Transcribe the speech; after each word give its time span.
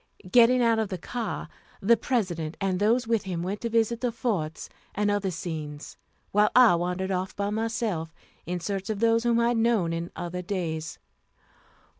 Getting 0.31 0.63
out 0.63 0.79
of 0.79 0.89
the 0.89 0.97
car, 0.97 1.47
the 1.79 1.95
President 1.95 2.57
and 2.59 2.79
those 2.79 3.05
with 3.07 3.25
him 3.25 3.43
went 3.43 3.61
to 3.61 3.69
visit 3.69 4.01
the 4.01 4.11
forts 4.11 4.67
and 4.95 5.11
other 5.11 5.29
scenes, 5.29 5.95
while 6.31 6.49
I 6.55 6.73
wandered 6.73 7.11
off 7.11 7.35
by 7.35 7.51
myself 7.51 8.11
in 8.47 8.59
search 8.59 8.89
of 8.89 8.99
those 8.99 9.25
whom 9.25 9.39
I 9.39 9.49
had 9.49 9.57
known 9.57 9.93
in 9.93 10.09
other 10.15 10.41
days. 10.41 10.97